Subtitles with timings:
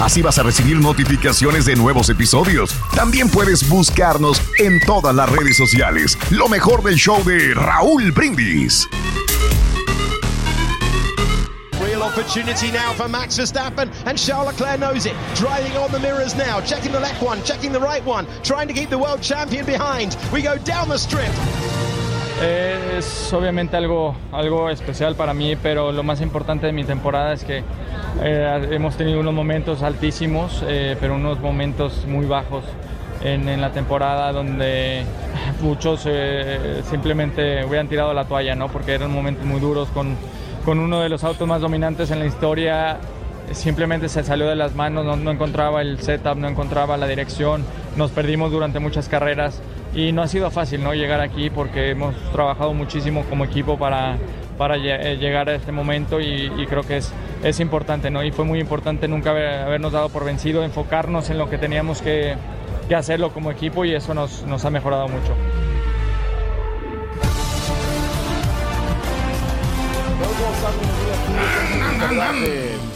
[0.00, 2.74] Así vas a recibir notificaciones de nuevos episodios.
[2.94, 6.16] También puedes buscarnos en todas las redes sociales.
[6.30, 8.88] Lo mejor del show de Raúl Brindis.
[12.10, 15.14] Opportunity now for Max Verstappen, and Charles Leclerc knows it.
[15.36, 18.74] Driving on the mirrors now, checking the left one, checking the right one, trying to
[18.74, 20.16] keep the world champion behind.
[20.32, 21.32] We go down the strip.
[22.42, 27.44] Es obviamente algo, algo especial para mí, pero lo más importante de mi temporada es
[27.44, 27.62] que
[28.22, 32.64] eh, hemos tenido unos momentos altísimos, eh, pero unos momentos muy bajos
[33.22, 35.04] en, la temporada donde
[35.60, 38.68] muchos eh, simplemente hubieran tirado la toalla, ¿no?
[38.68, 40.16] porque eran momentos muy duros con,
[40.64, 42.98] con uno de los autos más dominantes en la historia.
[43.52, 47.64] Simplemente se salió de las manos, no, no encontraba el setup, no encontraba la dirección,
[47.96, 49.60] nos perdimos durante muchas carreras
[49.94, 50.94] y no ha sido fácil ¿no?
[50.94, 54.16] llegar aquí porque hemos trabajado muchísimo como equipo para,
[54.56, 57.12] para lle- llegar a este momento y, y creo que es,
[57.42, 58.22] es importante ¿no?
[58.22, 62.02] y fue muy importante nunca haber- habernos dado por vencido, enfocarnos en lo que teníamos
[62.02, 62.34] que,
[62.88, 65.34] que hacerlo como equipo y eso nos, nos ha mejorado mucho.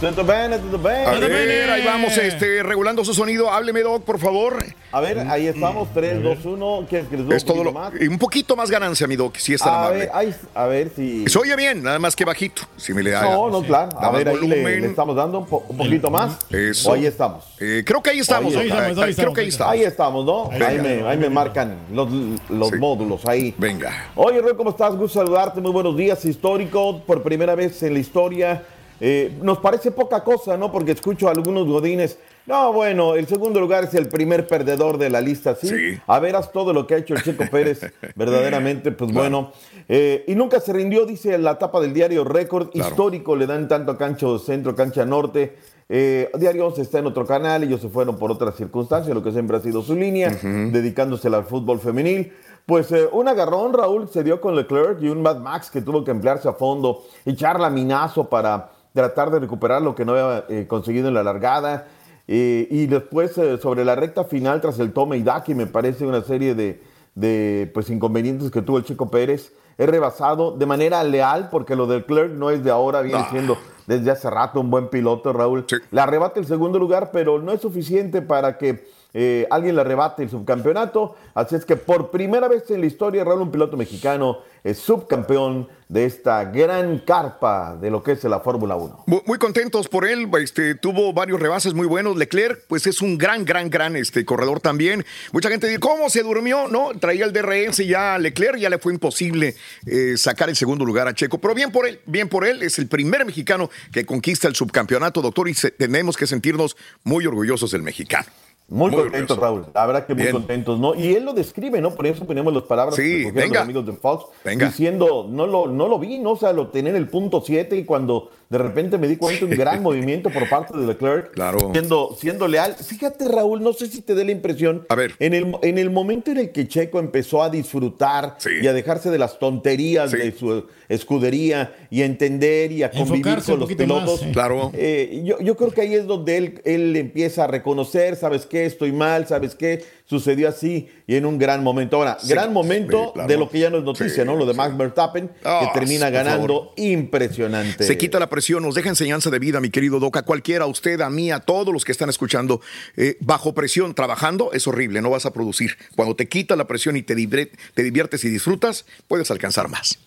[0.09, 1.07] Tutto bene, tutto bene.
[1.07, 3.51] A ver, ahí vamos, este, regulando su sonido.
[3.51, 4.65] Hábleme, Doc, por favor.
[4.93, 6.87] A ver, ahí estamos, 3, 2, 1.
[6.89, 7.93] ¿Quieres que les dé Es un todo poquito lo, más?
[8.01, 9.99] y un poquito más ganancia, mi Doc, si es tan A amable.
[10.01, 11.25] ver, ahí- a ver si...
[11.27, 12.63] Se oye bien, nada más que bajito.
[12.77, 13.23] Si me le da.
[13.23, 13.99] No, no, claro.
[13.99, 14.81] A ver, ahí le, volumen.
[14.83, 16.39] le estamos dando un, po- un poquito más.
[16.51, 16.91] Eso.
[16.91, 17.45] O ahí estamos.
[17.59, 18.55] Eh, creo que ahí estamos.
[18.55, 19.73] Ahí estamos, Ah, creo que ahí estamos.
[19.73, 20.49] Ahí estamos, ¿no?
[20.51, 20.67] Venga.
[20.69, 22.09] Ahí me, ahí me marcan los,
[22.51, 23.55] los módulos ahí.
[23.59, 24.11] Venga.
[24.15, 24.95] Oye, Roy, ¿cómo estás?
[24.95, 25.61] Gusto saludarte.
[25.61, 26.25] Muy buenos días.
[26.25, 28.63] Histórico, por primera vez en la historia.
[29.07, 30.73] Eh, nos parece poca cosa, ¿no?
[30.73, 32.19] Porque escucho a algunos godines.
[32.47, 35.99] No, bueno, el segundo lugar es el primer perdedor de la lista, ¿sí?
[36.07, 37.81] A veras todo lo que ha hecho el Checo Pérez,
[38.17, 39.53] verdaderamente, pues bueno.
[39.91, 42.71] Eh, y nunca se rindió, dice la tapa del diario Récord.
[42.73, 45.55] Histórico, le dan tanto a Cancho Centro, Cancha Norte.
[45.87, 49.33] Eh, Diario 11 está en otro canal, ellos se fueron por otras circunstancias, lo que
[49.33, 52.33] siempre ha sido su línea, dedicándose al fútbol femenil.
[52.65, 56.03] Pues eh, un agarrón, Raúl, se dio con Leclerc y un Mad Max que tuvo
[56.03, 60.67] que emplearse a fondo, echar laminazo para tratar de recuperar lo que no había eh,
[60.67, 61.89] conseguido en la largada.
[62.27, 66.07] Eh, y después, eh, sobre la recta final, tras el tome y daque, me parece
[66.07, 66.81] una serie de,
[67.15, 69.53] de, pues, inconvenientes que tuvo el Chico Pérez.
[69.77, 73.31] Es rebasado de manera leal, porque lo del Clerc no es de ahora, viene No.
[73.31, 73.59] siendo
[73.89, 75.67] desde hace rato un buen piloto, Raúl.
[75.91, 80.23] Le arrebata el segundo lugar, pero no es suficiente para que eh, alguien le arrebate
[80.23, 81.17] el subcampeonato.
[81.35, 85.69] Así es que por primera vez en la historia, Raúl, un piloto mexicano es subcampeón
[85.89, 89.05] de esta gran carpa de lo que es la Fórmula 1.
[89.07, 92.17] Muy, contentos por él, este, tuvo varios rebases muy buenos.
[92.17, 95.05] Leclerc, pues es un gran, gran, gran este, corredor también.
[95.33, 96.69] Mucha gente dice, ¿cómo se durmió?
[96.69, 99.55] No, traía el DRS y ya a Leclerc ya le fue imposible
[99.87, 101.39] eh, sacar el segundo lugar a Checo.
[101.39, 105.21] Pero bien por él, bien por él, es el primer mexicano que conquista el subcampeonato,
[105.21, 108.27] doctor, y tenemos que sentirnos muy orgullosos del mexicano.
[108.67, 109.63] Muy, Muy contentos, orgulloso.
[109.67, 109.73] Raúl.
[109.75, 110.33] La verdad que muy Bien.
[110.35, 110.95] contentos, ¿no?
[110.95, 111.95] Y él lo describe, ¿no?
[111.95, 114.27] Por eso ponemos las palabras Sí, que los amigos de Fox.
[114.43, 114.67] Venga.
[114.67, 116.33] Diciendo, no lo, no lo vi, ¿no?
[116.33, 119.45] O sea, lo tenía en el punto 7 y cuando de repente me di cuenta
[119.45, 121.33] un gran movimiento por parte de Leclerc.
[121.33, 121.59] Claro.
[121.73, 122.75] Siendo, siendo leal.
[122.77, 124.87] Fíjate, Raúl, no sé si te dé la impresión.
[124.89, 125.15] A ver.
[125.19, 128.51] En el, en el momento en el que Checo empezó a disfrutar Sí.
[128.63, 130.19] y a dejarse de las tonterías Sí.
[130.19, 134.21] de su escudería y a entender y a convivir Enfocarse con los más, pilotos.
[134.21, 134.31] sí.
[134.33, 134.71] Claro.
[134.75, 138.67] Eh, yo, yo creo que ahí es donde él, él empieza a reconocer, ¿sabes qué?
[138.67, 139.83] Estoy mal, ¿sabes qué?
[140.07, 141.97] Sucedió así y en un gran momento.
[141.97, 143.29] Ahora, Sí, gran momento sí, claro.
[143.29, 144.37] de lo que ya no es noticia, Sí, ¿no?
[144.37, 144.53] Lo de.
[144.53, 147.85] Max Verstappen, Ah, que termina por ganando impresionante.
[147.85, 150.17] Se quita la presión, nos deja enseñanza de vida, mi querido Doc.
[150.19, 152.61] A cualquiera, a usted, a mí, a todos los que están escuchando.
[152.97, 155.77] eh, bajo presión, trabajando, es horrible, no vas a producir.
[155.97, 159.99] Cuando te quita la presión y te, te diviertes y disfrutas, puedes alcanzar más.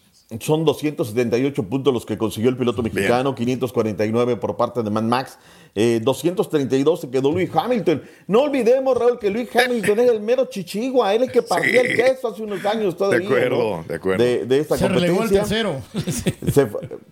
[0.42, 5.38] Son 278 puntos los que consiguió el piloto mexicano, 549 por parte de Mad Max,
[5.79, 8.01] eh, 232 se quedó Luis Hamilton.
[8.25, 11.88] No olvidemos, Raúl, que Luis Hamilton era el mero chichigua, él el que partía Sí.
[11.88, 13.27] el queso hace unos años todavía.
[13.27, 13.85] acuerdo, ¿no?
[13.88, 14.24] de acuerdo.
[14.24, 15.81] De, de esta Se relegó al competencia.
[15.94, 16.51] tercero.
[16.51, 16.65] Se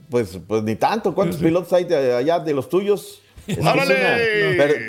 [0.10, 1.14] pues, pues ni tanto.
[1.14, 3.22] ¿Cuántos pilotos hay de allá de los tuyos?
[3.48, 3.66] Es es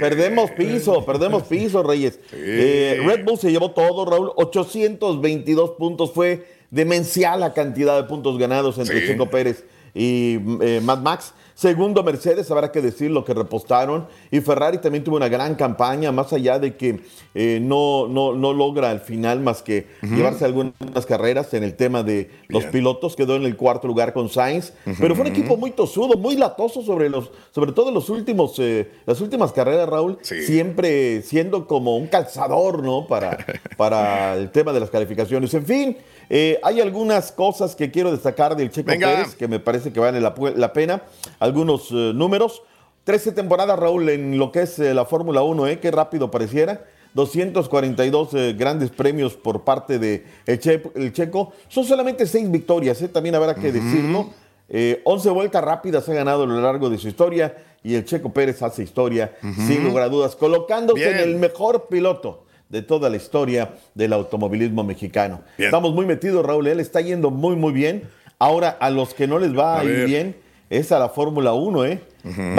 [0.01, 2.19] perdemos piso, perdemos piso, Reyes.
[2.33, 4.33] Eh, Red Bull se llevó todo, Raúl.
[4.37, 6.13] 822 puntos.
[6.13, 9.07] Fue demencial la cantidad de puntos ganados entre Sí.
[9.09, 9.65] Checo Pérez
[9.95, 11.35] y eh, Mad Max.
[11.57, 14.07] Segundo, Mercedes, habrá que decir lo que repostaron.
[14.31, 17.01] Y Ferrari también tuvo una gran campaña, más allá de que
[17.35, 20.75] eh, no, no, no logra al final más que llevarse algunas
[21.09, 22.73] carreras en el tema de los Bien.
[22.73, 23.17] pilotos.
[23.17, 24.75] Quedó en el cuarto lugar con Sainz.
[25.01, 28.59] Pero fue un equipo muy tosudo, muy latoso sobre los, sobre todo en los últimos,
[28.59, 30.19] eh, las últimas carreras, Raúl.
[30.21, 30.43] Sí.
[30.43, 33.07] Siempre siendo como un calzador, ¿no?
[33.07, 33.39] Para,
[33.79, 35.55] para el tema de las calificaciones.
[35.55, 35.97] En fin,
[36.29, 39.09] eh, hay algunas cosas que quiero destacar del Checo Venga.
[39.15, 41.03] Pérez que me parece que vale la, pena.
[41.39, 42.63] Algunos eh, números.
[43.05, 45.79] 13 temporadas, Raúl, en lo que es eh, la Fórmula 1, ¿eh?
[45.79, 46.85] Qué rápido pareciera.
[47.15, 51.53] 242 eh, grandes premios por parte de el, Che- el Checo.
[51.69, 53.09] Son solamente 6 victorias, ¿eh?
[53.09, 54.31] también habrá que decirlo.
[54.69, 58.33] Eh, 11 vueltas rápidas ha ganado a lo largo de su historia y el Checo
[58.33, 61.19] Pérez hace historia, sin lugar a dudas, colocándose Bien.
[61.19, 65.41] en el mejor piloto de toda la historia del automovilismo mexicano.
[65.57, 65.69] Bien.
[65.69, 68.05] Estamos muy metidos, Raúl, él está yendo muy, muy bien.
[68.39, 70.37] Ahora, a los que no les va A a, ir bien,
[70.69, 72.01] es a la Fórmula 1, ¿eh?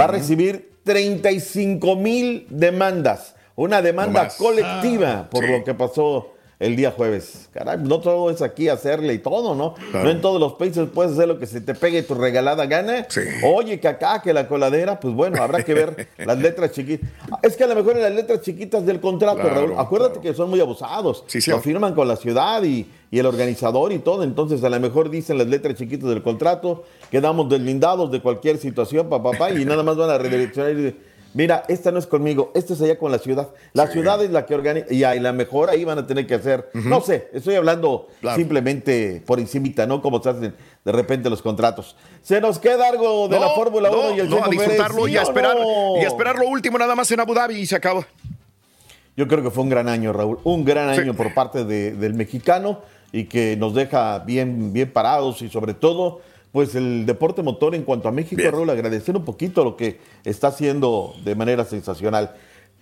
[0.00, 3.34] Va a recibir 35 mil demandas.
[3.54, 5.50] Una demanda No colectiva por sí.
[5.50, 7.48] lo que pasó el día jueves.
[7.52, 9.74] Caray, no todo es aquí hacerle y todo, ¿no?
[9.90, 10.04] Claro.
[10.04, 13.06] No en todos los países puedes hacer lo que se te pegue tu regalada gana.
[13.08, 13.20] Sí.
[13.44, 17.08] Oye, que acá, que la coladera, pues bueno, habrá que ver las letras chiquitas.
[17.42, 20.30] Es que a lo mejor en las letras chiquitas del contrato, Claro, Raúl, acuérdate claro.
[20.30, 21.22] que son muy abusados.
[21.28, 21.50] Sí, sí.
[21.50, 24.24] Lo firman con la ciudad y, y el organizador y todo.
[24.24, 29.08] Entonces, a lo mejor dicen las letras chiquitas del contrato, quedamos deslindados de cualquier situación,
[29.08, 30.96] papá, papá, y nada más van a redireccionar y
[31.34, 33.48] Mira, esta no es conmigo, esta es allá con la ciudad.
[33.74, 36.34] La ciudad es la que organiza, y a la mejor ahí van a tener que
[36.34, 36.70] hacer.
[36.72, 38.36] No sé, estoy hablando Claro.
[38.38, 40.00] simplemente por encimita, ¿no?
[40.00, 40.54] Como se hacen
[40.84, 41.96] de repente los contratos.
[42.22, 45.12] Se nos queda algo de la Fórmula 1 no, y el no, a disfrutarlo ¿sí
[45.12, 45.56] y a esperar
[46.00, 48.06] y a esperar lo último nada más en Abu Dhabi y se acaba.
[49.16, 50.38] Yo creo que fue un gran año, Raúl.
[50.44, 51.00] Un gran Sí.
[51.02, 52.80] año por parte de- del mexicano
[53.12, 56.20] y que nos deja bien, bien parados y sobre todo,
[56.52, 58.52] pues el deporte motor en cuanto a México, Bien.
[58.52, 62.34] Raúl, agradecer un poquito lo que está haciendo de manera sensacional.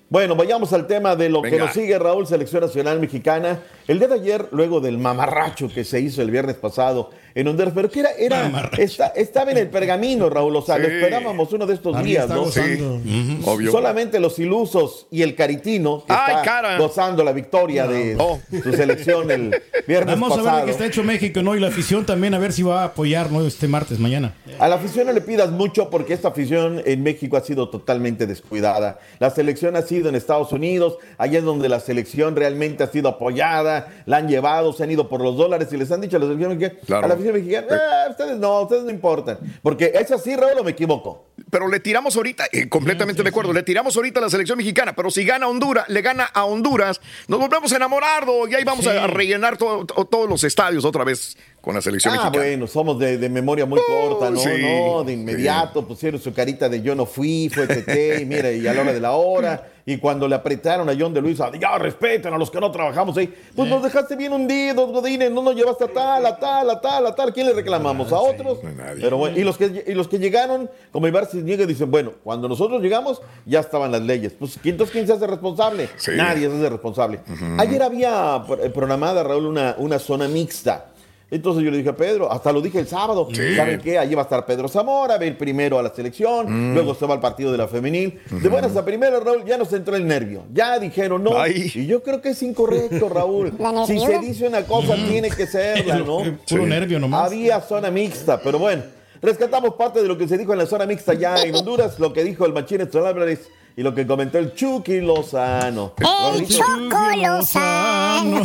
[0.09, 3.61] Bueno, vayamos al tema de lo que nos sigue, Raúl, Selección Nacional Mexicana.
[3.89, 7.73] El día de ayer, luego del mamarracho que se hizo el viernes pasado en Honduras,
[7.75, 8.83] pero que era, era Mamarracho.
[8.83, 12.45] está- estaba en el pergamino, Raúl, o sea, lo esperábamos uno de estos días, ¿no?
[12.45, 13.01] gozando.
[13.05, 13.71] Sí, obvio.
[13.71, 16.79] Solamente los ilusos y el caritino que ¡Ay, está cara!
[16.79, 18.41] gozando la victoria de No.
[18.63, 19.51] su selección el
[19.87, 20.59] viernes Vamos a ver pasado.
[20.61, 21.55] de qué está hecho México, ¿no?
[21.55, 23.47] Y la afición también, a ver si va a apoyar ¿no?
[23.47, 24.35] este martes, mañana.
[24.59, 28.27] A la afición no le pidas mucho porque esta afición en México ha sido totalmente
[28.27, 28.99] descuidada.
[29.21, 33.11] La selección ha sido en Estados Unidos, allá es donde la selección realmente ha sido
[33.11, 33.76] apoyada,
[34.07, 36.27] la han llevado, se han ido por los dólares y les han dicho a la
[36.27, 37.05] selección mexicana, Claro.
[37.05, 39.39] a la afición mexicana, "Ah, ustedes no, ustedes no importan.
[39.63, 41.27] Porque es así, Raúl, o me equivoco.
[41.51, 44.95] Pero le tiramos ahorita, eh, completamente de acuerdo, le tiramos ahorita a la selección mexicana,
[44.97, 48.85] pero si gana Honduras, le gana a Honduras, nos volvemos a enamorar, y ahí vamos
[48.85, 48.91] Sí.
[48.91, 52.45] a, rellenar to- to- todos los estadios otra vez con la selección Ah, mexicana.
[52.45, 54.39] bueno, somos de, de memoria muy corta, ¿no?
[54.41, 58.51] sí, no, de inmediato pusieron su carita de yo no fui, fue TT, y mira,
[58.53, 61.49] y a la hora de la hora, y cuando le apretaron a John de Luisa,
[61.59, 65.43] ya respeten a los que no trabajamos ahí, pues nos dejaste bien hundidos, Godínez, no
[65.43, 68.13] nos llevaste a tal, a tal, a tal, a tal, ¿quién le reclamamos?
[68.13, 68.59] ¿A otros?
[68.65, 69.01] a nadie.
[69.01, 72.49] Pero bueno, y los que, y los que llegaron, como Ibar Cisniega, dicen, bueno, cuando
[72.49, 74.33] nosotros llegamos, ya estaban las leyes.
[74.37, 75.89] Pues, entonces, ¿quién se hace responsable?
[75.97, 76.11] Sí.
[76.17, 77.21] Nadie se hace responsable.
[77.59, 80.87] Ayer había eh, programada, Raúl, una, una zona mixta
[81.29, 83.57] Entonces yo le dije a Pedro, hasta lo dije el sábado, Sí.
[83.57, 83.99] ¿saben qué?
[83.99, 86.75] Allí va a estar Pedro Zamora, va a ir primero a la selección, Mm.
[86.75, 88.21] luego se va al partido de la femenil.
[88.31, 90.45] De buenas a primero, Raúl, ya nos entró el nervio.
[90.53, 91.37] Ya dijeron no.
[91.37, 91.73] Ay.
[91.75, 93.53] Y yo creo que es incorrecto, Raúl.
[93.59, 96.19] La si se dice una cosa, tiene que serla, ¿no?
[96.49, 97.27] Puro nervio nomás.
[97.33, 98.85] Había zona mixta, pero bueno,
[99.21, 102.13] rescatamos parte de lo que se dijo en la zona mixta ya en Honduras, lo
[102.13, 105.93] que dijo el Machín Álvarez y lo que comentó el Chucky Lozano.
[105.99, 108.41] El Raulito, Choco Lozano.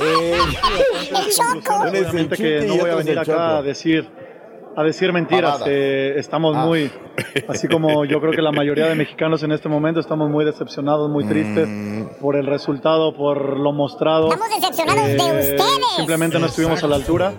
[0.00, 0.38] eh,
[1.10, 1.84] El Choco.
[1.86, 3.40] es el Obviamente que no voy a venir el acá Choco.
[3.42, 4.08] a decir
[4.78, 5.62] a decir mentiras.
[5.66, 6.66] Eh, estamos Ah.
[6.66, 6.90] muy,
[7.48, 11.08] así como yo creo que la mayoría de mexicanos en este momento estamos muy decepcionados,
[11.10, 11.66] muy tristes
[12.20, 14.30] por el resultado, por lo mostrado.
[14.30, 15.62] Estamos decepcionados de Eh, ustedes.
[15.96, 17.32] Simplemente no estuvimos a la altura.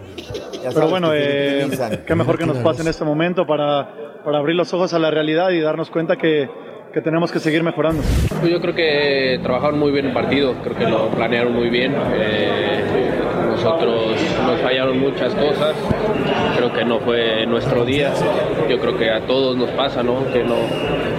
[0.63, 3.87] Ya Pero bueno, que eh, qué mejor que nos pase en este momento para,
[4.25, 6.49] para abrir los ojos a la realidad y darnos cuenta que,
[6.93, 8.01] que tenemos que seguir mejorando.
[8.39, 11.93] Pues yo creo que trabajaron muy bien el partido, creo que lo planearon muy bien.
[12.13, 12.83] Eh,
[13.51, 14.15] nosotros
[14.45, 15.75] nos fallaron muchas cosas,
[16.55, 18.13] creo que no fue nuestro día.
[18.69, 20.31] Yo creo que a todos nos pasa, ¿no?
[20.31, 20.55] Que no,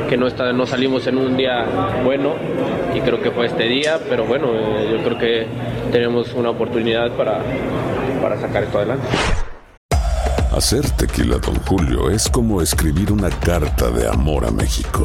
[0.09, 1.65] que no, está, no salimos en un día
[2.05, 2.35] bueno
[2.95, 5.47] y creo que fue este día, pero bueno, eh, yo creo que
[5.93, 7.41] tenemos una oportunidad para,
[8.23, 9.07] para sacar esto adelante.
[10.53, 15.05] Hacer tequila, Don Julio, es como escribir una carta de amor a México.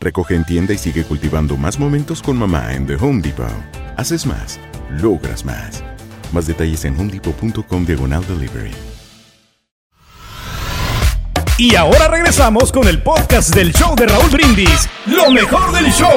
[0.00, 3.46] Recoge en tienda y sigue cultivando más momentos con mamá en The Home Depot.
[3.96, 4.60] Haces más,
[5.02, 5.82] logras más.
[6.32, 8.70] Más detalles en homedepot.com diagonal delivery.
[11.58, 14.88] Y ahora regresamos con el podcast del show de Raúl Brindis.
[15.06, 16.16] Lo mejor del show.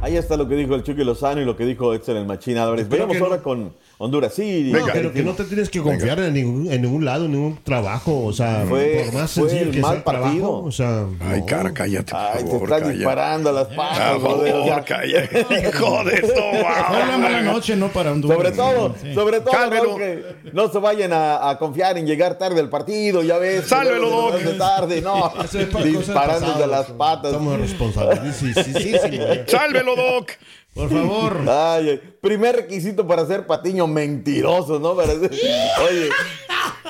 [0.00, 2.56] Ahí está lo que dijo el Chucky Lozano y lo que dijo Excel el Machín
[2.58, 2.86] Álvarez.
[3.20, 4.34] Ahora con Honduras.
[4.34, 7.26] Sí, No, Venga, pero que no te tienes que confiar en ningún, en ningún lado,
[7.26, 8.24] en ningún trabajo.
[8.24, 10.24] O sea, Fue- por más fue sencillo el que sea mal trabajo.
[10.24, 10.52] partido.
[10.64, 11.46] O sea, Ay, no.
[11.46, 12.12] cara, cállate.
[12.12, 12.88] por Ay, te estás calla.
[12.92, 14.20] disparando a las patas, o sea.
[14.20, 15.24] favor, calla.
[15.68, 16.42] Hijo de esto,
[16.88, 17.88] Fue una mala noche, ¿no?
[17.88, 18.36] Para Honduras.
[18.36, 19.14] Sobre todo, Sí.
[19.14, 19.84] sobre todo, Cálmelo.
[19.84, 23.66] Raúl, que no se vayan a, a confiar en llegar tarde al partido, ya ves.
[23.68, 24.58] Sálvelo, Doc.
[24.58, 26.68] tarde, no, a pasadas.
[26.68, 27.32] las patas.
[27.32, 28.34] Somos responsables.
[28.36, 29.20] Sí, sí, sí.
[29.46, 30.30] Sálvelo, Doc.
[30.74, 31.36] Por favor.
[31.48, 34.94] Ay, ay, primer requisito para ser patiño mentiroso, ¿no?
[34.96, 35.30] Para ser-
[35.88, 36.08] Oye,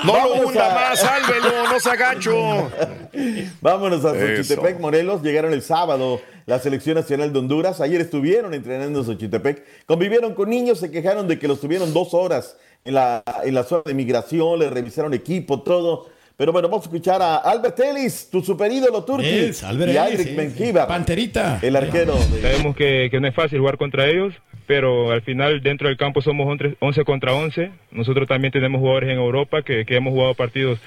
[0.05, 2.71] No lo hunda a- más, sálvelo, no se agacho.
[3.61, 4.13] Vámonos a.
[4.15, 5.23] Xochitepec, Morelos.
[5.23, 7.81] Llegaron el sábado la Selección Nacional de Honduras.
[7.81, 9.65] Ayer estuvieron entrenando en Xochitepec.
[9.87, 13.63] Convivieron con niños, se quejaron de que los tuvieron dos horas en la, en la
[13.65, 16.09] zona de migración, le revisaron equipo, todo.
[16.37, 19.23] Pero bueno, vamos a escuchar a Albert Ellis, tu super ídolo turco.
[19.23, 20.35] Es, Albert y Ellis, Albert sí.
[20.35, 21.59] Benjibar, Panterita.
[21.63, 22.17] el arquero.
[22.19, 24.35] Sabemos que, que no es fácil jugar contra ellos,
[24.67, 27.71] pero al final dentro del campo somos 11 11 contra 11.
[27.91, 30.79] Nosotros también tenemos jugadores en Europa que, que hemos jugado partidos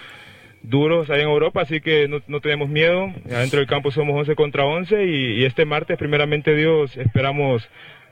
[0.63, 3.13] duros ahí en Europa, así que no, no tenemos miedo.
[3.31, 7.63] Adentro del campo somos 11 contra 11 y, y este martes, primeramente Dios, esperamos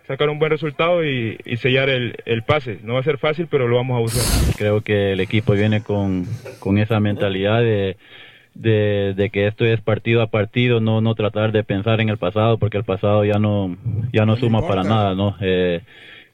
[0.08, 2.80] sacar un buen resultado y, y sellar el, el pase.
[2.84, 4.56] No va a ser fácil, pero lo vamos a usar.
[4.58, 6.26] Creo que el equipo viene con,
[6.60, 7.98] con esa mentalidad de,
[8.54, 12.18] de, de que esto es partido a partido, no, no tratar de pensar en el
[12.18, 13.78] pasado, porque el pasado ya no,
[14.12, 15.36] ya no suma para nada, ¿no?
[15.42, 15.82] Eh,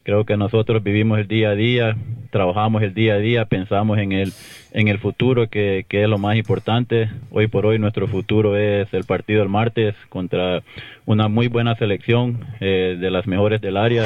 [0.04, 1.96] creo que nosotros vivimos el día a día,
[2.32, 4.34] trabajamos el día a día, pensamos en el,
[4.72, 7.10] en el futuro, que, que es lo más importante.
[7.32, 10.62] Hoy por hoy nuestro futuro es el partido el martes contra
[11.06, 14.06] una muy buena selección eh, de las mejores del área.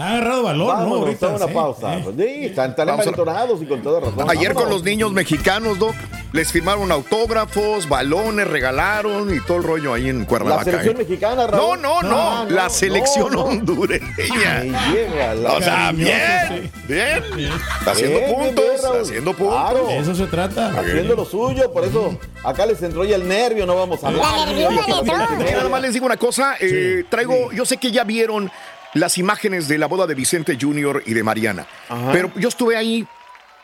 [0.00, 0.66] Ha agarrado valor, ¿no?
[0.66, 1.52] Vámonos Ahorita, una sí.
[1.54, 1.98] pausa.
[1.98, 2.00] Eh.
[2.04, 4.30] Pues sí, están Vamos envalentonados y con toda razón.
[4.30, 5.96] Ayer con los niños mexicanos, Doc,
[6.32, 10.64] les firmaron autógrafos, balones, regalaron y todo el rollo ahí en La Cuernavaca.
[10.64, 10.98] selección ¿eh?
[11.00, 11.82] mexicana, No, Raúl.
[11.82, 13.44] no, no, Ah, la selección no, no.
[13.46, 14.62] hondureña.
[14.92, 16.16] Llega la O sea, bien,
[16.86, 17.50] Cariñoso, bien.
[17.78, 19.00] Está haciendo Bien, puntos, bien, Raúl.
[19.02, 19.60] haciendo puntos.
[19.60, 19.86] Claro.
[19.88, 20.68] De eso se trata.
[20.78, 24.24] Haciendo lo suyo, por eso acá les entró ya el nervio, no vamos a hablar.
[24.54, 28.50] Nada más les digo una cosa, eh, traigo, yo sé que ya vieron
[28.94, 32.10] las imágenes de la boda de Vicente Junior y de Mariana, Ajá.
[32.12, 33.06] pero yo estuve ahí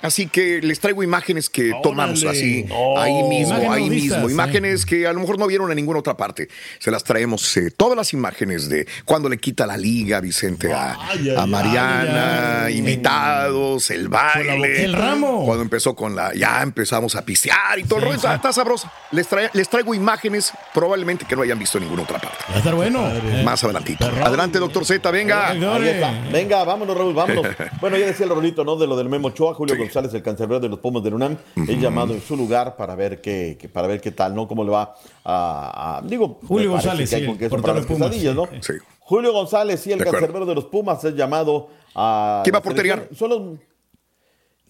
[0.02, 2.98] Así que les traigo imágenes que tomamos así, Oh.
[2.98, 4.28] ahí mismo, Imágenes ahí vistas, mismo.
[4.28, 4.32] ¿eh?
[4.32, 6.48] Imágenes que a lo mejor no vieron en ninguna otra parte.
[6.78, 10.92] Se las traemos, eh, todas las imágenes de cuando le quita la liga Vicente a,
[11.00, 12.78] Ay, ay, a Mariana, ay, ay.
[12.78, 14.84] invitados, el baile.
[14.84, 15.44] El ramo.
[15.46, 18.16] Cuando empezó con la, ya empezamos a pisear y todo el rollo.
[18.16, 18.90] Está, está sabroso.
[19.12, 22.44] Les, trae- les traigo imágenes probablemente que no hayan visto en ninguna otra parte.
[22.50, 23.08] Va a estar bueno.
[23.44, 24.06] Más adelantito.
[24.06, 25.48] Adelante, doctor Z, venga.
[25.50, 26.12] Ahí está.
[26.30, 27.46] Venga, vámonos, Raúl, vámonos.
[27.80, 28.76] Bueno, ya decía el rolito, ¿no?
[28.76, 31.80] De lo del Memo Ochoa, Julio González, el cancerbero de los Pumas del UNAM, es
[31.80, 34.46] llamado en su lugar para ver qué, que- para ver qué tal, ¿no?
[34.48, 37.74] Cómo le va a, a- digo, Julio González, que hay sí, con queso portero para
[37.74, 38.48] de las Pumas, quesadillas, ¿no?
[38.62, 38.72] Sí.
[39.00, 40.20] Julio González, sí, el De acuerdo.
[40.26, 42.40] cancerbero de los Pumas, es llamado a.
[42.44, 43.08] ¿Quién va a selección.
[43.14, 43.42] Son los.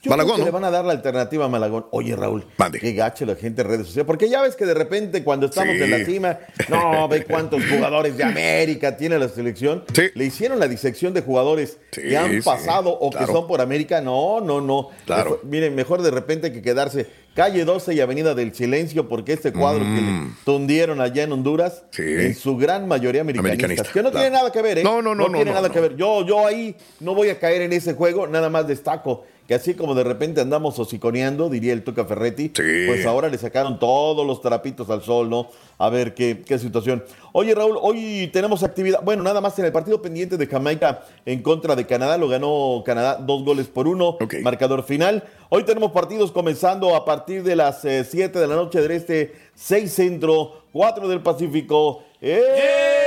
[0.05, 0.59] Yo Malagón, creo que ¿no?
[0.59, 1.87] le van a dar la alternativa a Malagón.
[1.91, 2.45] Oye, Raúl,
[2.81, 4.07] qué gacho la gente en redes sociales.
[4.07, 5.83] Porque ya ves que de repente cuando estamos Sí.
[5.83, 9.85] en la cima, no, ve cuántos jugadores de América tiene la selección.
[10.15, 13.27] Le hicieron la disección de jugadores que han pasado o claro.
[13.27, 14.01] que son por América.
[14.01, 14.91] No, no, no.
[15.07, 15.31] Claro.
[15.31, 19.53] Mejor- miren, mejor de repente que quedarse calle 12 y Avenida del Silencio, porque este
[19.53, 22.21] cuadro que le tundieron allá en Honduras, Mm.
[22.21, 23.65] En su gran mayoría americanistas.
[23.65, 24.25] Americanista, que no claro.
[24.25, 24.85] tiene nada que ver, ¿eh?
[24.85, 25.97] No, no, no, no, tiene no, nada que ver.
[25.97, 29.75] Yo, yo ahí no voy a caer en ese juego, nada más destaco que así
[29.75, 34.41] como de repente andamos hociconeando, diría el Tuca Ferretti, pues ahora le sacaron todos los
[34.41, 35.49] trapitos al sol, ¿no?
[35.79, 37.05] A ver qué, qué situación.
[37.33, 41.43] Oye, Raúl, hoy tenemos actividad, bueno, nada más en el partido pendiente de Jamaica en
[41.43, 45.25] contra de Canadá, lo ganó Canadá dos goles por uno, marcador final.
[45.51, 49.93] Hoy tenemos partidos comenzando a partir de las 7 de la noche del este, 6
[49.93, 52.03] centro, 4 del Pacífico.
[52.21, 53.04] ¡En vivo!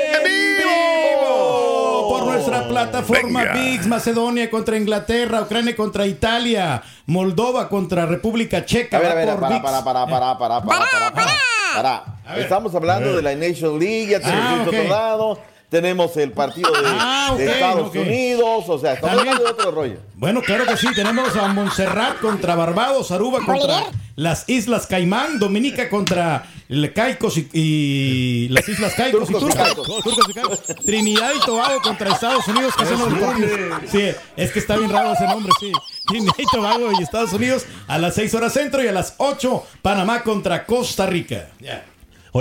[2.34, 3.44] Nuestra plataforma.
[3.54, 8.98] VIX, Macedonia contra Inglaterra, Ucrania contra Italia, Moldova contra República Checa.
[8.98, 9.62] A ver, a ver, por para, VIX.
[9.64, 11.34] para, para, para, para, para, para, para,
[11.76, 12.04] para.
[12.38, 16.80] Estamos hablando de la Nation League, ya tenemos Ah, otro lado, tenemos el partido de,
[16.86, 17.96] Ah, de ok, Estados ok.
[17.96, 19.98] Unidos, o sea, estamos También- hablando de otro rollo.
[20.16, 20.88] Bueno, claro que sí.
[20.96, 23.84] Tenemos a Montserrat contra Barbados, Aruba contra
[24.16, 29.58] las Islas Caimán, Dominica contra el Caicos y, y las Islas Caicos y Turcos y
[29.58, 29.68] Turcos.
[29.86, 30.04] Caicos.
[30.04, 30.62] Turcos y Caicos.
[30.86, 33.92] Trinidad y Tobago contra Estados Unidos, que son los.
[33.92, 35.72] Sí, es que está bien raro ese nombre, sí.
[36.08, 39.64] Trinidad y Tobago y Estados Unidos a las 6 horas centro y a las 8
[39.82, 41.50] Panamá contra Costa Rica.
[41.60, 41.86] Ya.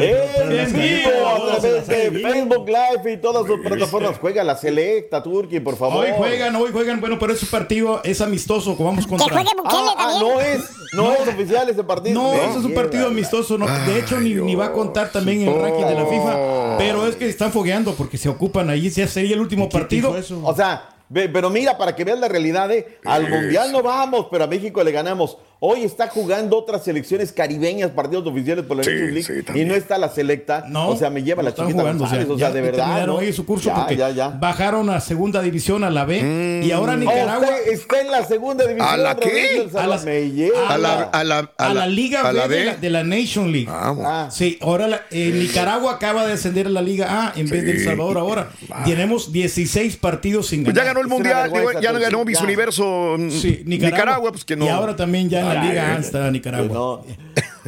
[0.03, 4.19] En vivo, a través de Facebook Live y todas sus plataformas.
[4.19, 6.05] Juega la Selecta, Turquía, por favor.
[6.05, 7.01] Hoy juegan, hoy juegan.
[7.01, 8.77] Bueno, pero ese partido es amistoso.
[8.77, 9.27] Vamos contra.
[9.65, 10.61] Ah, ah, no es,
[10.93, 12.21] no, es oficial ese partido.
[12.21, 13.59] No, ese es un partido amistoso.
[13.59, 16.77] No, de hecho, ni, ni va a contar también en el ranking de la FIFA.
[16.79, 18.89] Pero es que están fogueando porque se ocupan ahí.
[18.91, 20.15] Ya sería el último partido.
[20.43, 22.99] O sea, ve- pero mira, para que veas la realidad, ¿eh?
[23.05, 25.37] al Mundial no vamos, pero a México le ganamos.
[25.59, 29.65] Hoy está jugando otras selecciones caribeñas, partidos oficiales por la Sí, Nations League, sí, y
[29.65, 30.67] no está la selecta.
[30.69, 32.85] No, o sea, me lleva la chiquita jugando, González, o sea, de verdad.
[32.85, 33.15] terminaron ¿no?
[33.21, 34.29] hoy su curso Ya, porque ya, ya.
[34.29, 38.67] bajaron a segunda división a la B y ahora Nicaragua Oh, está en la segunda
[38.67, 38.87] división.
[38.93, 39.61] ¿A la qué?
[39.61, 40.05] A la- Salvador.
[40.05, 40.69] Me lleva.
[40.69, 43.51] A la, a la, a la Liga a B, la de, la, de la Nation
[43.51, 43.69] League.
[43.71, 44.29] Ah.
[44.31, 47.71] Sí, ahora la- eh, Nicaragua acaba de ascender a la Liga A en vez de
[47.71, 48.51] El Salvador ahora.
[48.85, 50.85] Tenemos 16 partidos sin Pues ganar.
[50.85, 52.41] ya ganó el mundial, ya ganó Miss.
[52.43, 53.31] Universo mm,
[53.65, 54.67] Nicaragua, pues que no.
[54.67, 56.75] Y ahora también ya en la Ay, Liga A ay, está Nicaragua.
[56.75, 57.05] No.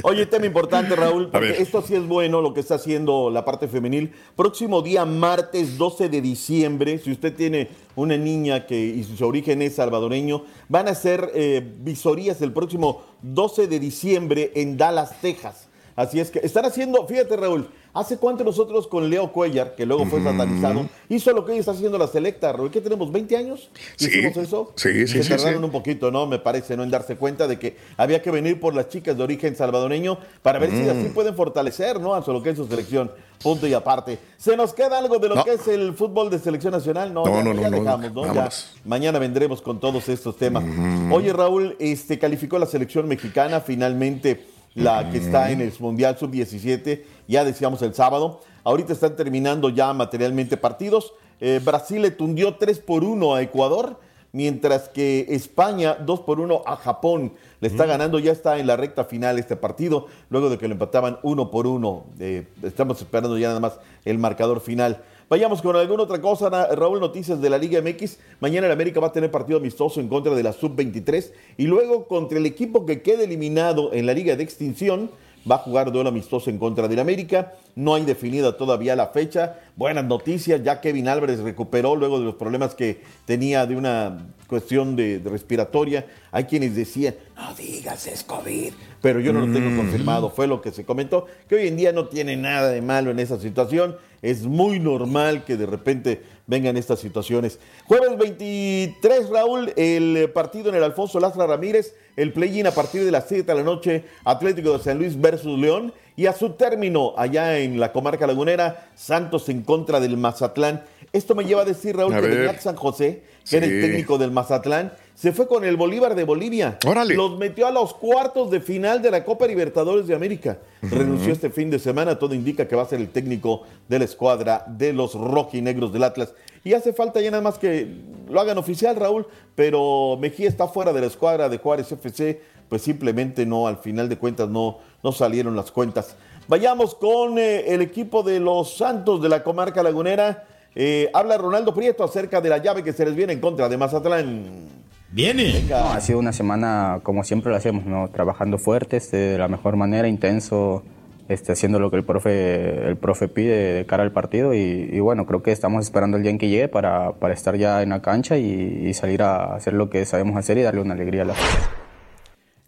[0.03, 3.67] Oye, tema importante, Raúl, porque esto sí es bueno lo que está haciendo la parte
[3.69, 4.12] femenil.
[4.37, 9.61] Próximo día, martes 12 de diciembre, si usted tiene una niña que y su origen
[9.62, 15.69] es salvadoreño, van a hacer eh, visorías el próximo 12 de diciembre en Dallas, Texas.
[15.97, 20.07] Así es que están haciendo, fíjate Raúl, ¿hace cuánto nosotros con Leo Cuellar, que luego
[20.07, 22.71] fue satanizado, hizo lo que hoy está haciendo la selecta, Raúl?
[22.71, 23.71] ¿Qué tenemos, 20 años?
[23.97, 24.07] Sí.
[24.09, 24.73] ¿Hicimos eso?
[24.77, 25.65] Sí, sí, Se sí, tardaron sí.
[25.65, 26.27] un poquito, ¿no?
[26.27, 26.85] Me parece, ¿no?
[26.85, 30.59] En darse cuenta de que había que venir por las chicas de origen salvadoreño para
[30.59, 30.91] ver si Mm.
[30.91, 32.15] así pueden fortalecer, ¿no?
[32.15, 33.11] A lo que es su selección.
[33.43, 34.19] Punto y aparte.
[34.37, 35.45] ¿Se nos queda algo de lo No.
[35.45, 37.15] que es el fútbol de selección nacional?
[37.15, 38.35] No, No, ya, no, ya no, dejamos, ¿no?
[38.35, 38.49] Ya
[38.85, 40.65] mañana vendremos con todos estos temas.
[41.13, 47.02] Oye, Raúl, este calificó la selección mexicana finalmente la que está en el Mundial Sub-17,
[47.26, 48.40] ya decíamos el sábado.
[48.64, 51.12] Ahorita están terminando ya materialmente partidos.
[51.40, 53.98] Eh, Brasil le tundió 3 por 1 a Ecuador,
[54.33, 57.33] mientras que España 2 por 1 a Japón.
[57.61, 60.74] Le está ganando, ya está en la recta final este partido, luego de que lo
[60.74, 62.04] empataban 1 por 1.
[62.20, 65.02] Eh, estamos esperando ya nada más el marcador final.
[65.31, 68.19] Vayamos con alguna otra cosa, Ra- Raúl, noticias de la Liga MX.
[68.41, 72.07] Mañana el América va a tener partido amistoso en contra de la Sub-23 y luego
[72.07, 75.11] contra el equipo que quede eliminado en la Liga de Extinción
[75.51, 77.55] va a jugar duelo amistoso en contra del América.
[77.75, 79.57] No hay definida todavía la fecha.
[79.77, 84.97] Buenas noticias, ya Kevin Álvarez recuperó luego de los problemas que tenía de una cuestión
[84.97, 86.07] de, de respiratoria.
[86.33, 90.31] Hay quienes decían, no digas es COVID, pero yo no lo tengo confirmado.
[90.31, 93.19] Fue lo que se comentó, que hoy en día no tiene nada de malo en
[93.19, 93.97] esa situación.
[94.21, 97.61] Es muy normal que de repente vengan estas situaciones.
[97.85, 103.13] Jueves 23, Raúl, el partido en el Alfonso Lastra Ramírez, el play-in a partir de
[103.13, 107.15] las 7 de la noche, Atlético de San Luis versus León, y a su término,
[107.17, 110.83] allá en la comarca lagunera, Santos en contra del Mazatlán.
[111.13, 112.27] Esto me lleva a decir, Raúl, A que.
[112.27, 116.22] Beñat San José, que era el técnico del Mazatlán, se fue con el Bolívar de
[116.22, 116.78] Bolivia.
[117.16, 120.59] Los metió a los cuartos de final de la Copa Libertadores de América.
[120.81, 122.20] Renunció este fin de semana.
[122.20, 126.04] Todo indica que va a ser el técnico de la escuadra de los rojinegros del
[126.04, 126.35] Atlas.
[126.62, 127.88] Y hace falta ya nada más que
[128.28, 129.26] lo hagan oficial, Raúl.
[129.57, 132.40] Pero Mejía está fuera de la escuadra de Juárez FC.
[132.68, 136.14] Pues simplemente no, al final de cuentas no, no salieron las cuentas.
[136.46, 140.44] Vayamos con eh, el equipo de los Santos de la comarca lagunera.
[140.76, 143.76] Eh, habla Ronaldo Prieto acerca de la llave que se les viene en contra de
[143.76, 144.78] Mazatlán.
[145.11, 145.64] Viene.
[145.68, 148.09] No, ha sido una semana como siempre lo hacemos, ¿no?
[148.11, 150.83] Trabajando fuerte, este, de la mejor manera, intenso,
[151.29, 155.01] este, haciendo lo que el profe, el profe pide de cara al partido y, y
[155.01, 157.90] bueno, creo que estamos esperando el día en que llegue para, para estar ya en
[157.90, 161.23] la cancha y, y salir a hacer lo que sabemos hacer y darle una alegría
[161.23, 161.66] a la gente.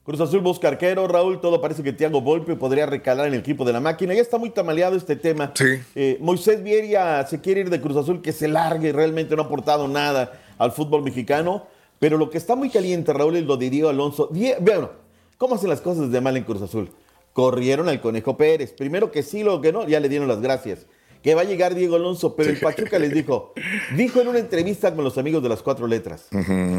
[0.03, 3.64] Cruz Azul busca arquero, Raúl, todo parece que Thiago Volpe podría recalar en el equipo
[3.66, 4.14] de la máquina.
[4.14, 5.53] Ya está muy tamaleado este tema.
[5.94, 9.44] Eh, Moisés Vieria se quiere ir de Cruz Azul, que se largue, realmente no ha
[9.44, 11.66] aportado nada al fútbol mexicano.
[12.00, 14.28] Pero lo que está muy caliente, Raúl, es lo de Diego Alonso.
[14.32, 14.90] Die- bueno,
[15.38, 16.90] ¿cómo hacen las cosas de mal en Cruz Azul?
[17.32, 18.72] Corrieron al Conejo Pérez.
[18.72, 20.86] Primero que sí, luego que no, ya le dieron las gracias.
[21.22, 23.52] Que va a llegar Diego Alonso, pero el Pachuca les dijo,
[23.94, 26.26] dijo en una entrevista con los amigos de las cuatro letras,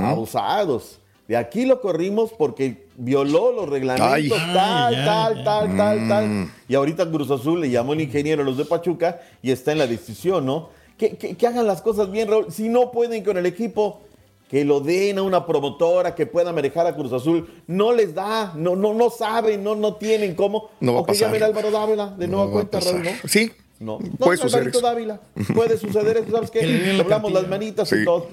[0.03, 0.99] abusados.
[1.27, 4.29] De aquí lo corrimos porque violó los reglamentos, Ay.
[4.53, 6.27] tal, tal, tal, tal, tal.
[6.27, 6.51] Mm.
[6.67, 9.77] Y ahorita Cruz Azul le llamó el ingeniero a los de Pachuca y está en
[9.77, 10.69] la decisión, ¿no?
[10.97, 12.47] Que, que- que hagan las cosas bien, Raúl.
[12.51, 14.01] Si no pueden con el equipo,
[14.52, 17.48] que lo den a una promotora que pueda manejar a Cruz Azul.
[17.68, 20.72] No les da, no, no, no saben, no, no tienen cómo.
[20.82, 21.28] No va a o que pasar.
[21.30, 22.80] llamen a Álvaro Dávila de No nueva va a cuenta.
[22.82, 23.12] Raúl, ¿no?
[23.30, 24.88] Sí, No, puede no, suceder Alvarito eso.
[24.88, 25.22] Dávila.
[25.56, 26.60] Puede suceder eso, ¿sabes qué?
[26.60, 27.96] Que la Doblamos las manitas Sí.
[28.02, 28.28] y todo.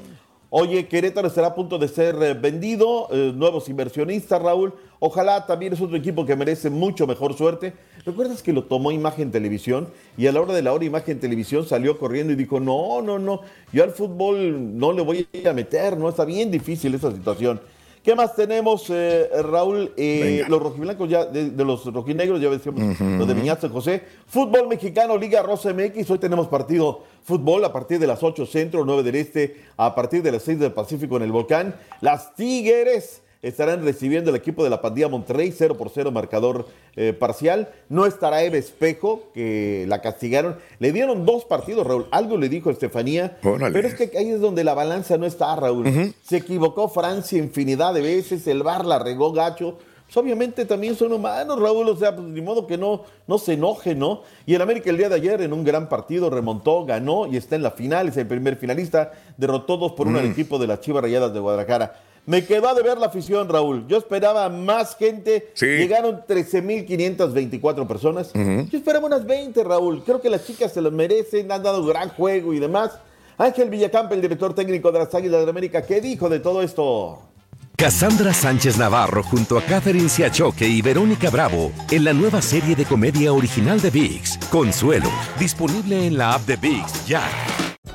[0.50, 4.74] Oye, Querétaro estará a punto de ser eh, vendido, eh, nuevos inversionistas, Raúl.
[4.98, 7.74] Ojalá también es otro equipo que merece mucho mejor suerte.
[8.08, 9.88] ¿Recuerdas que lo tomó Imagen Televisión?
[10.16, 13.18] Y a la hora de la hora Imagen Televisión salió corriendo y dijo, no, no,
[13.18, 17.60] no, yo al fútbol no le voy a meter, no, está bien difícil esa situación.
[18.02, 19.92] ¿Qué más tenemos, eh, Raúl?
[19.98, 24.02] Eh, los rojiblancos ya, de, de los rojinegros, ya decíamos, los de Viñat San José.
[24.26, 26.10] Fútbol mexicano, Liga Rosa MX.
[26.10, 30.22] Hoy tenemos partido fútbol a partir de las 8 centro, 9 del este, a partir
[30.22, 31.74] de las 6 del Pacífico en el Volcán.
[32.00, 37.12] Las Tigres estarán recibiendo el equipo de la pandilla Monterrey, 0 por 0 marcador eh,
[37.12, 37.68] parcial.
[37.88, 40.56] No estará Eve Espejo, que la castigaron.
[40.80, 42.06] Le dieron dos partidos, Raúl.
[42.10, 43.38] Algo le dijo Estefanía.
[43.44, 43.72] Órale.
[43.72, 46.14] Pero es que ahí es donde la balanza no está, Raúl.
[46.22, 49.78] Se equivocó Francia infinidad de veces, el VAR la regó gacho.
[50.06, 53.52] Pues obviamente también son humanos, Raúl, o sea, pues ni modo que no, no se
[53.52, 54.22] enoje, ¿no?
[54.46, 57.56] Y el América el día de ayer en un gran partido remontó, ganó y está
[57.56, 60.30] en la final, es el primer finalista, derrotó dos por uno al Mm.
[60.32, 62.00] equipo de las Chivas Rayadas de Guadalajara.
[62.28, 63.86] Me quedó a de ver la afición, Raúl.
[63.88, 65.50] Yo esperaba más gente.
[65.58, 68.32] Llegaron 13.524 personas.
[68.34, 70.04] Yo esperaba unas 20, Raúl.
[70.04, 72.98] Creo que las chicas se lo merecen, han dado gran juego y demás.
[73.38, 77.18] Ángel Villacampa, el director técnico de las Águilas de América, ¿qué dijo de todo esto?
[77.76, 82.84] Cassandra Sánchez Navarro junto a Catherine Siachoque y Verónica Bravo en la nueva serie de
[82.84, 87.22] comedia original de VIX, Consuelo, disponible en la app de VIX ya.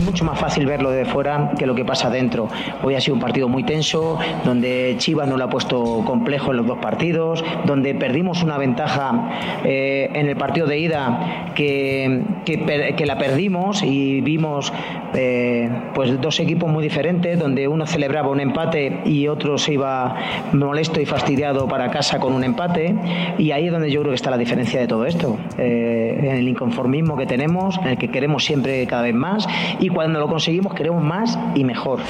[0.00, 2.48] Es mucho más fácil verlo de fuera que lo que pasa dentro.
[2.82, 6.56] Hoy ha sido un partido muy tenso, donde Chivas no lo ha puesto complejo en
[6.58, 13.06] los dos partidos, donde perdimos una ventaja eh, en el partido de ida que, que,
[13.06, 14.72] la perdimos y vimos
[15.14, 20.16] eh, pues dos equipos muy diferentes, donde uno celebraba un empate y otro se iba
[20.52, 22.94] molesto y fastidiado para casa con un empate.
[23.38, 26.36] Y ahí es donde yo creo que está la diferencia de todo esto, eh, en
[26.36, 29.46] el inconformismo que tenemos, en el que queremos siempre cada vez más
[29.78, 32.00] y cuando lo conseguimos queremos más y mejor.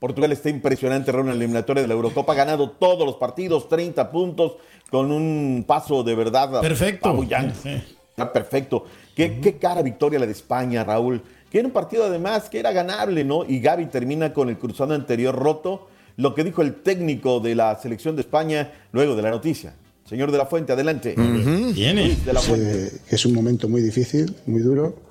[0.00, 2.32] Portugal está impresionante, Raúl, en la eliminatoria de la Eurocopa.
[2.32, 4.56] Ha ganado todos los partidos, 30 puntos,
[4.90, 6.60] con un paso de verdad.
[6.62, 7.22] Perfecto.
[7.22, 8.86] Está perfecto.
[9.14, 11.22] ¿Qué, qué cara victoria la de España, Raúl.
[11.50, 13.44] Que era un partido además que era ganable, ¿no?
[13.44, 15.88] Y Gaby termina con el cruzado anterior roto.
[16.16, 19.74] Lo que dijo el técnico de la selección de España luego de la noticia.
[20.04, 21.14] Señor de la Fuente, adelante.
[21.16, 22.86] Luis de la Fuente.
[22.86, 25.09] Eh, que es un momento muy difícil, muy duro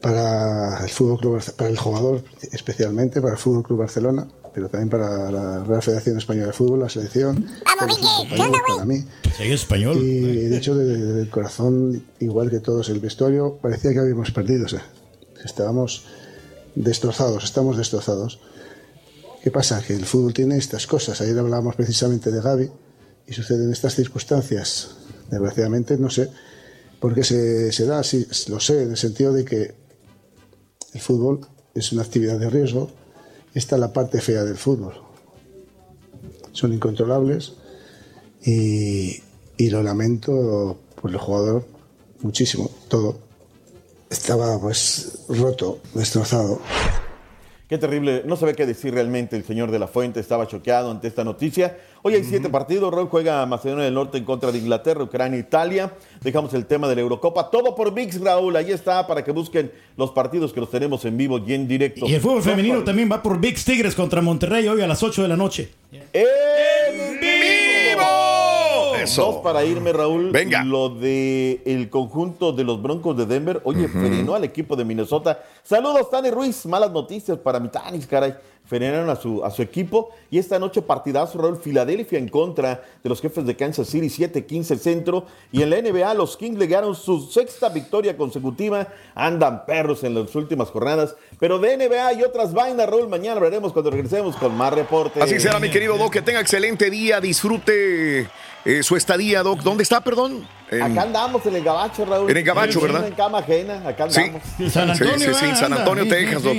[0.00, 4.88] para el fútbol Club para el jugador especialmente, para el Fútbol Club Barcelona, pero también
[4.88, 9.04] para la Real Federación Española de Fútbol, la selección, para compañeros, para mí.
[9.36, 9.98] Soy español.
[9.98, 14.66] Y de hecho, desde del corazón, igual que todos, el vestuario parecía que habíamos perdido.
[14.66, 14.84] o sea,
[15.44, 16.06] estábamos
[16.74, 18.40] destrozados, estamos destrozados.
[19.42, 19.82] ¿Qué pasa?
[19.82, 21.20] Que el fútbol tiene estas cosas.
[21.20, 22.70] Ayer hablábamos precisamente de Gaby
[23.26, 24.96] y suceden estas circunstancias.
[25.30, 26.30] Desgraciadamente, no sé
[27.00, 29.74] por qué se, se da, sí, lo sé, en el sentido de que
[30.92, 31.40] el fútbol
[31.74, 32.90] es una actividad de riesgo.
[33.54, 34.94] Esta es la parte fea del fútbol.
[36.52, 37.54] Son incontrolables
[38.44, 39.22] y,
[39.56, 41.64] y lo lamento por el jugador
[42.20, 43.18] muchísimo, todo.
[44.10, 46.60] Estaba pues roto, destrozado.
[47.68, 48.22] Qué terrible.
[48.24, 50.20] No sabe qué decir realmente el señor de la Fuente.
[50.20, 51.76] Estaba choqueado ante esta noticia.
[52.00, 52.92] Hoy hay siete partidos.
[52.94, 55.92] Raúl juega Macedonia del Norte en contra de Inglaterra, Ucrania, Italia.
[56.22, 57.50] Dejamos el tema de la Eurocopa.
[57.50, 58.56] Todo por VIX, Raúl.
[58.56, 62.06] Ahí está para que busquen los partidos que los tenemos en vivo y en directo.
[62.06, 65.20] Y el fútbol femenino también va por Big Tigres contra Monterrey hoy a las 8
[65.20, 65.68] de la noche.
[65.92, 67.67] ¡En vivo!
[69.02, 69.24] Eso.
[69.24, 70.30] Dos para irme, Raúl.
[70.30, 70.64] Venga.
[70.64, 73.60] Lo de el conjunto de los Broncos de Denver.
[73.64, 75.42] Oye, frenó al equipo de Minnesota.
[75.62, 76.66] Saludos, Tani Ruiz.
[76.66, 78.34] Malas noticias para mi Tanis, caray.
[78.68, 80.10] Frenaron a su, a su equipo.
[80.30, 81.56] Y esta noche partidazo, Raúl.
[81.56, 85.24] Filadelfia en contra de los jefes de Kansas City, 7-15 centro.
[85.50, 88.88] Y en la NBA, los Kings legaron su sexta victoria consecutiva.
[89.14, 91.16] Andan perros en las últimas jornadas.
[91.40, 93.08] Pero de NBA y otras vainas, Raúl.
[93.08, 95.22] Mañana veremos cuando regresemos con más reportes.
[95.22, 96.12] Así será, mi querido Doc.
[96.12, 97.22] Que tenga excelente día.
[97.22, 98.28] Disfrute
[98.66, 99.60] eh, su estadía, Doc.
[99.62, 100.46] ¿Dónde está, perdón?
[100.70, 102.30] En- Acá andamos en el Gabacho, Raúl.
[102.30, 103.06] En el Gabacho, Sí, ¿verdad?
[103.06, 104.20] En cama ajena, acá Sí.
[104.20, 104.42] andamos.
[104.98, 106.58] Sí, sí, sí, en San Antonio, Texas, Doc.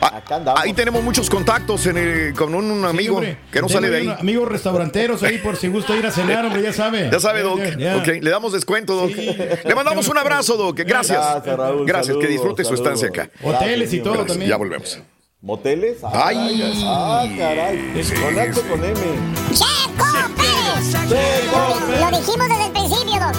[0.00, 0.22] Ah,
[0.56, 3.38] ahí tenemos muchos contactos en el- con un, un amigo hombre.
[3.52, 6.62] que no sale de ahí Amigos restauranteros ahí por si gusta ir a cenar, hombre,
[6.62, 7.08] ya sabe.
[7.12, 7.60] Ya sabe, Doc.
[7.60, 7.96] Ya, ya.
[7.98, 9.10] Ok, le damos descuento, Doc.
[9.16, 10.78] Le mandamos un abrazo, Doc.
[10.80, 11.18] Gracias.
[11.18, 11.86] Gracias, Raúl.
[11.86, 13.30] Gracias, que Saludos, disfrute su estancia acá.
[13.42, 14.28] Hoteles y todo Gracias.
[14.32, 14.50] también.
[14.50, 14.98] Ya volvemos.
[15.42, 15.98] ¿Moteles?
[16.02, 16.82] Ay.
[16.84, 17.92] Ah, caray.
[18.20, 18.94] Con H con M.
[19.52, 20.06] ¡Checo
[20.36, 20.92] Pérez!
[22.00, 23.34] Lo dijimos desde el principio, Doc.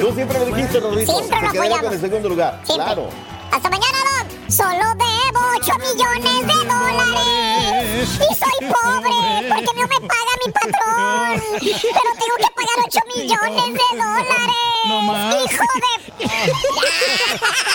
[0.00, 1.12] Tú siempre lo dijiste, Rorrito.
[1.12, 1.92] Siempre lo quedaría con apoyamos.
[1.94, 2.60] el segundo lugar.
[2.64, 2.84] Siempre.
[2.86, 3.08] Claro.
[3.52, 4.50] Hasta mañana, Doc.
[4.50, 8.08] Solo debo 8 millones de dólares.
[8.30, 11.42] Y soy pobre porque no me paga mi patrón.
[11.60, 14.54] Pero tengo que pagar 8 millones de dólares.
[14.86, 15.34] No más.
[15.34, 15.90] ¡Hijo de...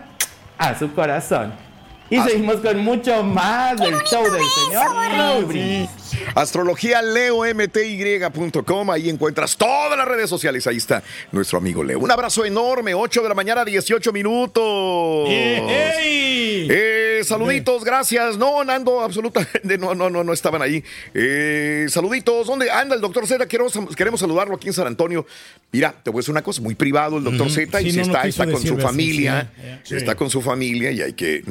[0.57, 1.70] a su corazón.
[2.11, 5.89] Y seguimos con mucho más del show del señor Raúl Brindis.
[6.35, 11.99] astrologialeomty.com, ahí encuentras todas las redes sociales, ahí está nuestro amigo Leo.
[11.99, 15.29] Un abrazo enorme, 8 de la mañana, 18 minutos.
[16.73, 18.37] Eh, saluditos, gracias.
[18.37, 20.83] No, Nando, absolutamente, no, no, no, no estaban ahí.
[21.13, 23.47] Eh, saluditos, ¿dónde anda el doctor Z?
[23.47, 25.25] Queremos, queremos saludarlo aquí en San Antonio.
[25.71, 27.49] Mira, te voy a decir una cosa, muy privado el doctor.
[27.49, 29.95] Z, y Sí, si no, está, está con su familia, sí, sí.
[29.95, 31.41] está con su familia y hay que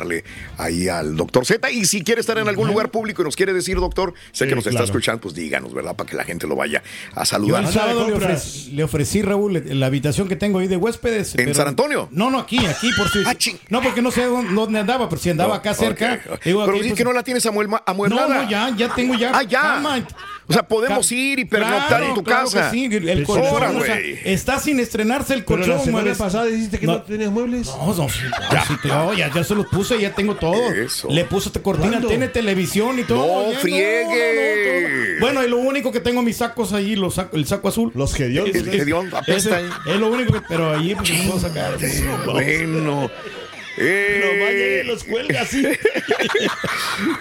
[0.00, 0.24] respetarle
[0.58, 1.70] ahí al doctor Z.
[1.70, 4.48] Y si quiere estar en algún lugar público y nos quiere decir, doctor, sé Sí,
[4.48, 4.84] que nos está claro.
[4.84, 5.94] escuchando, pues díganos, ¿verdad?
[5.96, 6.82] Para que la gente lo vaya
[7.14, 7.64] a Yo saludar.
[7.64, 11.34] el sábado le ofrecí, le ofrecí, Raúl, la habitación que tengo ahí de huéspedes.
[11.36, 12.08] ¿En San Antonio?
[12.10, 13.24] No, no, aquí, aquí, por si.
[13.68, 16.20] no, porque no sé dónde, dónde andaba, pero si andaba acá cerca.
[16.44, 18.28] Digo, Pero aquí, pues- que no la tienes amuelma- amueblada.
[18.28, 19.32] No, no, ya, ya tengo ya.
[19.34, 19.60] Ah, ya.
[19.60, 20.06] cama.
[20.48, 22.70] O sea, podemos ir y pernoctar Claro, en tu claro casa.
[22.70, 24.18] que sí, el, el colchón, ahora, o sea, güey.
[24.24, 25.76] está sin estrenarse el Pero colchón.
[25.78, 27.66] la semana mueves- pasada dijiste que no, tenías muebles.
[27.66, 28.20] No, no, sí,
[28.52, 30.60] no, sí, no, ya, ya se los puse, ya tengo todo.
[31.10, 32.08] Le puse esta cortina, ¿Cuándo?
[32.08, 33.46] tiene televisión y todo.
[33.46, 34.04] No ya, friegue.
[34.04, 35.20] no, no, todo.
[35.20, 37.90] Bueno, y lo único que tengo mis sacos ahí, los saco- el saco azul.
[37.94, 38.46] Los Gedeón.
[38.46, 39.68] El Gedeón apesta ahí.
[39.86, 41.76] Es lo único que, pero allí pues no puedo sacar.
[42.26, 43.10] Bueno.
[43.78, 45.66] Eh, Pero vaya y los cuelga así.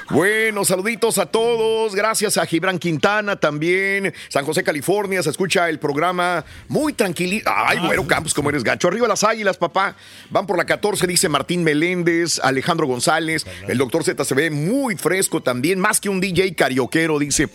[0.09, 1.93] Bueno, saluditos a todos.
[1.93, 4.13] Gracias a Gibran Quintana también.
[4.29, 5.21] San José, California.
[5.21, 7.51] Se escucha el programa muy tranquilito.
[7.53, 8.87] Ay, güero Campos, como eres gacho.
[8.87, 9.95] Arriba las águilas, papá.
[10.29, 13.45] Van por la 14, dice Martín Meléndez, Alejandro González.
[13.67, 15.79] El doctor Z se ve muy fresco también.
[15.79, 17.49] Más que un DJ carioquero, dice.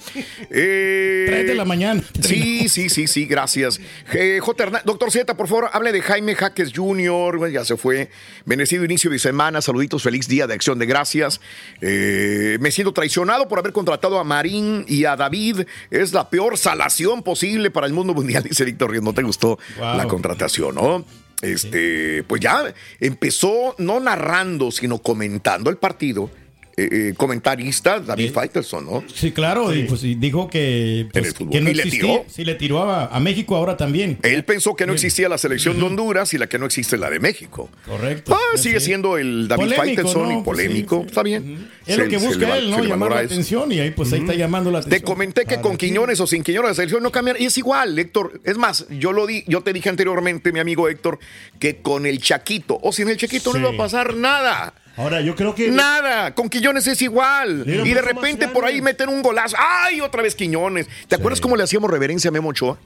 [0.50, 2.02] Eh, de la mañana.
[2.20, 3.80] Sí, sí, sí, sí, gracias.
[4.12, 4.82] Eh, J.
[4.84, 8.10] Doctor Z, por favor, hable de Jaime Jaques Jr., bueno, ya se fue.
[8.44, 11.40] Bendecido inicio de semana, saluditos, feliz día de acción de gracias.
[11.80, 15.60] Eh, me siento traicionado por haber contratado a Marín y a David.
[15.90, 19.04] Es la peor salación posible para el mundo mundial, dice Víctor Ríos.
[19.04, 19.96] ¿No te gustó Wow.
[19.96, 21.04] la contratación, no?
[21.42, 26.30] Este, pues ya empezó no narrando, sino comentando el partido.
[26.84, 29.04] Eh, eh, comentarista David Faitelson, ¿no?
[29.14, 32.00] Sí, claro, y pues y dijo que, pues, que no ¿Y le existía.
[32.00, 32.24] tiró?
[32.28, 34.18] Sí, le tiró a, a México ahora también.
[34.22, 37.10] Él pensó que no existía la selección de Honduras y la que no existe la
[37.10, 37.68] de México.
[37.86, 38.34] Correcto.
[38.34, 38.86] Ah, Sí, sigue sí.
[38.86, 40.30] siendo el David Polémico, Faitelson ¿no?
[40.30, 41.04] y Pues polémico.
[41.06, 41.68] Está bien.
[41.86, 42.82] Es Se- lo que busca va- él, ¿no?
[42.84, 43.32] Llamar la eso.
[43.34, 45.06] atención y ahí pues ahí está llamando la Te atención.
[45.06, 47.34] comenté que con Quiñones o sin Quiñones la selección no cambia.
[47.38, 48.40] Y es igual, Héctor.
[48.44, 51.18] Es más, yo lo di, yo te dije anteriormente, mi amigo Héctor,
[51.58, 53.58] que con el Chaquito o sin el Chaquito Sí.
[53.58, 54.74] no iba a pasar nada.
[55.00, 55.70] Ahora, yo creo que.
[55.70, 57.64] Nada, con Quiñones es igual.
[57.66, 59.56] Y de repente por ahí meten un golazo.
[59.58, 60.86] ¡Ay, otra vez Quiñones!
[61.08, 62.78] ¿Te acuerdas cómo le hacíamos reverencia a Memo Ochoa?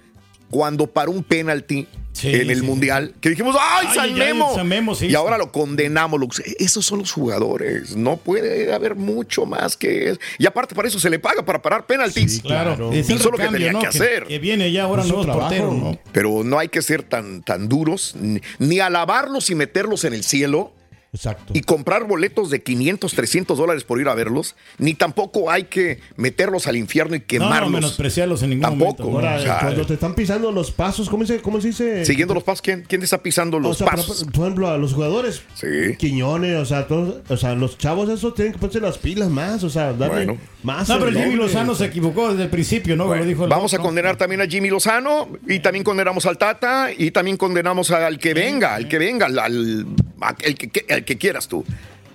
[0.50, 4.10] Cuando paró un penalti Sí, en el sí, Mundial, que dijimos, ¡ay, Ay, San ay,
[4.12, 4.54] ay, Memo!
[4.54, 6.20] San Memo, sí, y ahora lo condenamos.
[6.20, 6.28] lo-
[6.60, 7.96] Esos son los jugadores.
[7.96, 10.20] No puede haber mucho más que eso.
[10.38, 12.40] Y aparte, para eso se le paga, para parar penaltis.
[12.40, 13.80] Claro, es el Hizo lo que tenía ¿no?
[13.80, 14.26] que hacer.
[14.26, 15.48] Que viene ya ahora Es nuevos trabajo.
[15.48, 15.98] porteros, ¿no?
[16.12, 20.22] Pero no hay que ser tan, tan duros, ni, ni alabarlos y meterlos en el
[20.22, 20.72] cielo,
[21.14, 21.52] Exacto.
[21.56, 26.00] y comprar boletos de 500, 300 dólares por ir a verlos, ni tampoco hay que
[26.16, 27.70] meterlos al infierno y No, no, quemarlos.
[27.70, 29.04] menospreciarlos en ningún Tampoco.
[29.04, 29.28] momento.
[29.28, 32.04] Ahora, o sea, cuando te están pisando los pasos, ¿cómo se, cómo se dice?
[32.04, 34.24] Siguiendo los pasos, ¿quién, quién te está pisando los o sea, por- pasos?
[34.24, 35.42] Por, ejemplo, a los jugadores.
[35.54, 35.96] Sí.
[35.98, 39.62] Quiñones, o sea, todos, o sea, los chavos esos tienen que ponerse las pilas más,
[39.62, 40.38] o sea, darle Bueno.
[40.62, 40.88] más.
[40.88, 41.36] No, pero el Jimmy.
[41.36, 43.14] Lozano se equivocó desde el principio, ¿no?
[43.14, 46.88] Lo dijo el Vamos a condenar también a Jimmy Lozano y también condenamos al Tata
[46.96, 49.86] y también condenamos al que venga, al que venga, al, al-
[50.20, 51.64] a- el, que, que- el que quieras tú.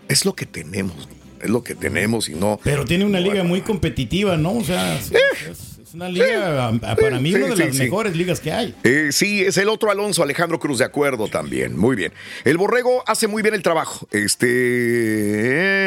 [0.08, 1.08] Es lo que tenemos,
[1.42, 2.60] es lo que tenemos y no.
[2.64, 4.54] Pero tiene una liga muy competitiva, ¿no?
[4.54, 7.64] O sea, es, es- es una liga, a- a- para mí, Sí, una de sí,
[7.64, 7.82] las sí.
[7.84, 8.76] mejores ligas que hay.
[8.84, 11.76] Eh, sí, es el otro Alonso, Alejandro Cruz, de acuerdo también.
[11.78, 12.12] Muy bien.
[12.44, 14.08] El Borrego hace muy bien el trabajo.
[14.12, 14.48] Este.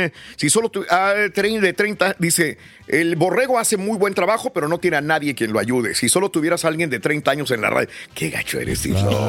[0.07, 2.59] eh, si solo tu, ah, de 30, dice.
[2.89, 5.95] El Borrego hace muy buen trabajo, pero no tiene a nadie quien lo ayude.
[5.95, 7.89] Si solo tuvieras a alguien de 30 años en la radio.
[8.15, 9.27] Qué gacho eres, hijo.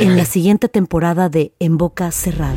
[0.00, 2.56] En la siguiente temporada de En Boca Cerrada.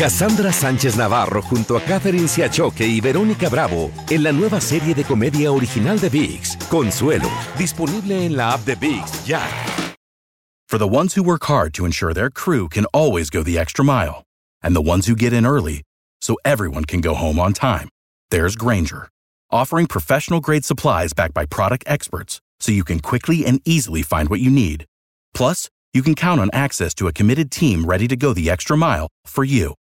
[0.00, 5.04] Cassandra Sánchez Navarro junto a Catherine Siachoque y Verónica Bravo en la nueva serie de
[5.04, 7.28] comedia original de VIX, Consuelo,
[7.58, 9.42] disponible en la app de VIX ya.
[10.66, 13.84] For the ones who work hard to ensure their crew can always go the extra
[13.84, 14.22] mile,
[14.62, 15.82] and the ones who get in early
[16.22, 17.90] so everyone can go home on time,
[18.30, 19.10] there's Granger,
[19.50, 24.30] offering professional grade supplies backed by product experts so you can quickly and easily find
[24.30, 24.86] what you need.
[25.34, 28.78] Plus, you can count on access to a committed team ready to go the extra
[28.78, 29.74] mile for you.